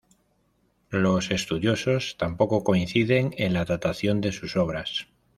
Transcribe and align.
Los 0.89 1.29
estudiosos 1.29 2.17
tampoco 2.17 2.63
coinciden 2.63 3.35
en 3.37 3.53
la 3.53 3.65
datación 3.65 4.19
de 4.19 4.31
sus 4.31 4.57
obras. 4.57 5.05